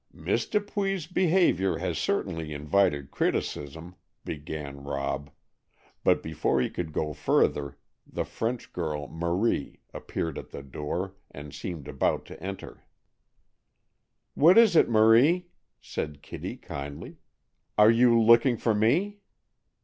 [0.11, 3.93] "Miss Dupuy's behavior has certainly invited criticism,"
[4.25, 5.29] began Rob,
[6.03, 7.77] but before he could go further,
[8.07, 12.83] the French girl, Marie, appeared at the door, and seemed about to enter.
[14.33, 17.17] "What is it, Marie?" said Kitty kindly.
[17.77, 19.19] "Are you looking for me?"